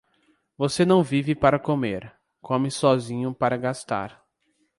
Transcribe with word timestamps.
Você 0.57 0.83
não 0.83 1.03
vive 1.03 1.35
para 1.35 1.59
comer, 1.59 2.11
come 2.41 2.71
sozinho 2.71 3.35
para 3.35 3.55
gastar. 3.55 4.25